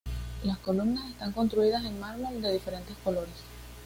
[0.43, 3.35] Las columnas está construidas en mármol de diferentes colores.